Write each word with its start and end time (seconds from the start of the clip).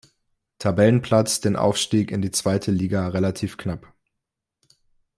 Tabellenplatz 0.57 1.41
den 1.41 1.55
Aufstieg 1.55 2.09
in 2.09 2.23
die 2.23 2.31
zweite 2.31 2.71
Liga 2.71 3.09
relativ 3.09 3.55
knapp. 3.57 3.93